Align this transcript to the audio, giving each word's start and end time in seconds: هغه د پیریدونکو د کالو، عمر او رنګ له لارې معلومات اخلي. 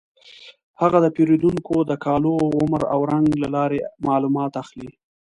هغه 0.81 0.97
د 1.01 1.07
پیریدونکو 1.15 1.75
د 1.89 1.91
کالو، 2.05 2.33
عمر 2.59 2.81
او 2.93 2.99
رنګ 3.11 3.27
له 3.41 3.47
لارې 3.55 3.79
معلومات 4.07 4.51
اخلي. 4.63 4.89